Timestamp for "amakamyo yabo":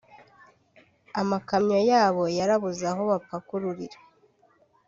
1.21-2.23